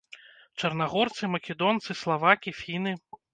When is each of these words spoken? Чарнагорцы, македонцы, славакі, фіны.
Чарнагорцы, 0.61 1.29
македонцы, 1.35 1.91
славакі, 2.01 2.55
фіны. 2.63 2.97